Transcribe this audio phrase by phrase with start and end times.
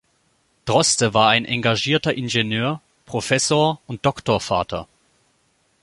[0.65, 4.87] Droste war ein engagierter Ingenieur, Professor und Doktorvater.